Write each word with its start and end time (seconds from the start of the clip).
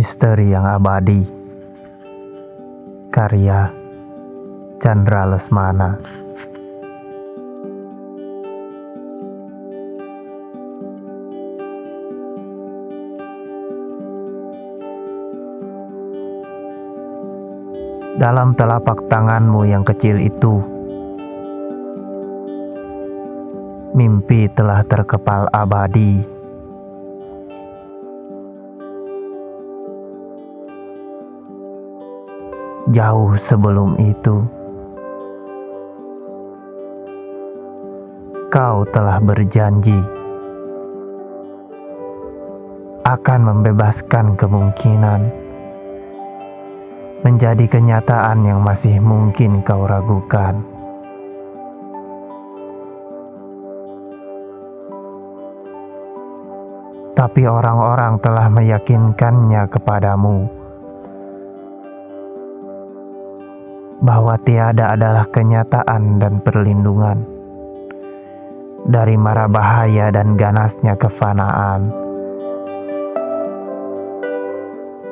Misteri 0.00 0.48
yang 0.48 0.64
Abadi. 0.64 1.20
Karya 3.12 3.68
Chandra 4.80 5.28
Lesmana. 5.28 6.00
Dalam 18.16 18.56
telapak 18.56 19.04
tanganmu 19.12 19.68
yang 19.68 19.84
kecil 19.84 20.16
itu 20.16 20.64
Mimpi 23.92 24.48
telah 24.56 24.80
terkepal 24.88 25.44
abadi 25.52 26.39
jauh 32.90 33.38
sebelum 33.38 33.94
itu. 34.02 34.42
Kau 38.50 38.82
telah 38.90 39.22
berjanji 39.22 39.94
akan 43.06 43.40
membebaskan 43.46 44.34
kemungkinan 44.34 45.20
menjadi 47.22 47.64
kenyataan 47.70 48.42
yang 48.42 48.58
masih 48.66 48.98
mungkin 48.98 49.62
kau 49.62 49.86
ragukan. 49.86 50.58
Tapi 57.14 57.44
orang-orang 57.44 58.18
telah 58.18 58.48
meyakinkannya 58.48 59.68
kepadamu 59.68 60.59
bahwa 64.00 64.40
tiada 64.40 64.96
adalah 64.96 65.28
kenyataan 65.28 66.16
dan 66.16 66.40
perlindungan 66.40 67.20
dari 68.88 69.12
mara 69.20 69.44
bahaya 69.44 70.08
dan 70.08 70.40
ganasnya 70.40 70.96
kefanaan 70.96 71.92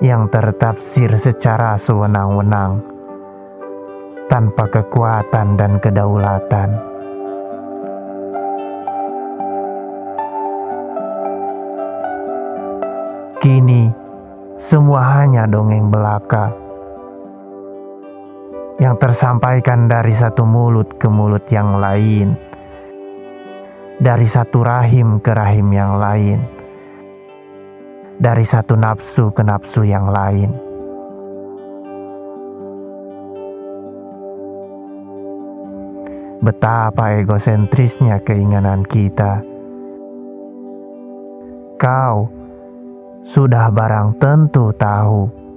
yang 0.01 0.25
tertafsir 0.33 1.13
secara 1.21 1.77
sewenang-wenang 1.77 2.81
tanpa 4.33 4.65
kekuatan 4.73 5.61
dan 5.61 5.77
kedaulatan. 5.85 6.71
Kini, 13.39 13.93
semua 14.59 15.23
hanya 15.23 15.47
dongeng 15.47 15.89
belaka 15.89 16.68
yang 18.79 18.95
tersampaikan 18.95 19.91
dari 19.91 20.15
satu 20.15 20.47
mulut 20.47 21.03
ke 21.03 21.11
mulut 21.11 21.43
yang 21.51 21.83
lain, 21.83 22.39
dari 23.99 24.23
satu 24.23 24.63
rahim 24.63 25.19
ke 25.19 25.35
rahim 25.35 25.75
yang 25.75 25.99
lain, 25.99 26.39
dari 28.23 28.47
satu 28.47 28.79
nafsu 28.79 29.35
ke 29.35 29.43
nafsu 29.43 29.83
yang 29.83 30.07
lain. 30.07 30.55
Betapa 36.39 37.19
egosentrisnya 37.19 38.23
keinginan 38.23 38.87
kita. 38.87 39.43
Kau 41.83 42.31
sudah 43.27 43.75
barang 43.75 44.23
tentu 44.23 44.71
tahu 44.79 45.48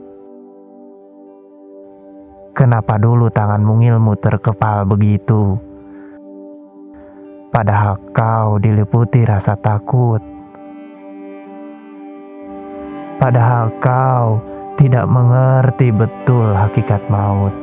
Kenapa 2.52 3.00
dulu 3.00 3.32
tangan 3.32 3.64
mungilmu 3.64 4.20
terkepal 4.20 4.84
begitu? 4.84 5.56
Padahal 7.48 7.96
kau 8.12 8.60
diliputi 8.60 9.24
rasa 9.24 9.56
takut. 9.56 10.20
Padahal 13.24 13.72
kau 13.80 14.44
tidak 14.76 15.08
mengerti 15.08 15.96
betul 15.96 16.52
hakikat 16.52 17.00
maut. 17.08 17.56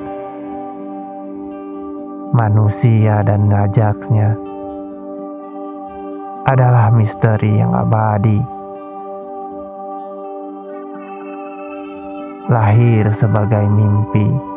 Manusia 2.32 3.20
dan 3.20 3.44
ngajaknya 3.44 4.40
adalah 6.48 6.88
misteri 6.88 7.60
yang 7.60 7.76
abadi. 7.76 8.40
Lahir 12.48 13.12
sebagai 13.12 13.68
mimpi. 13.68 14.56